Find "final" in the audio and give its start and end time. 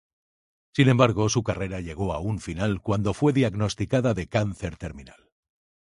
2.39-2.81